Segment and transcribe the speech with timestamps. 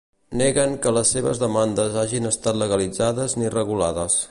[0.39, 4.19] Neguen que les seves demandes hagin estat legalitzades ni regulades.